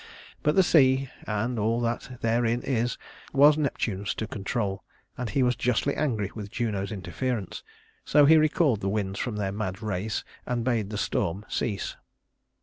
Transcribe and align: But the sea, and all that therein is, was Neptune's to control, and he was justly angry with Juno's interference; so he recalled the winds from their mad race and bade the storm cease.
But 0.41 0.55
the 0.55 0.63
sea, 0.63 1.11
and 1.27 1.59
all 1.59 1.79
that 1.81 2.21
therein 2.21 2.63
is, 2.63 2.97
was 3.33 3.55
Neptune's 3.55 4.15
to 4.15 4.25
control, 4.25 4.83
and 5.15 5.29
he 5.29 5.43
was 5.43 5.55
justly 5.55 5.93
angry 5.93 6.31
with 6.33 6.49
Juno's 6.49 6.91
interference; 6.91 7.61
so 8.03 8.25
he 8.25 8.37
recalled 8.37 8.81
the 8.81 8.89
winds 8.89 9.19
from 9.19 9.35
their 9.35 9.51
mad 9.51 9.83
race 9.83 10.23
and 10.47 10.63
bade 10.63 10.89
the 10.89 10.97
storm 10.97 11.45
cease. 11.47 11.97